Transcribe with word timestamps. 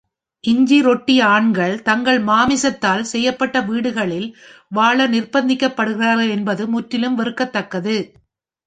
இஞ்சிரொட்டி 0.43 1.21
ஆண்கள் 1.25 1.81
தங்கள் 1.81 2.19
மாமிசத்தால் 2.21 3.03
செய்யப்பட்ட 3.03 3.61
வீடுகளில் 3.61 4.27
வாழ 4.71 5.07
நிர்பந்திக்கப்படுகிறார்கள் 5.07 6.31
என்பது 6.31 6.67
முற்றிலும் 6.67 7.19
வெறுக்கத்தக்கது. 7.19 7.97